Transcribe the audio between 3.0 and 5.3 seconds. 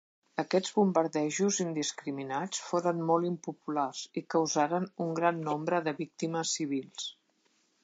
molt impopulars i causaren un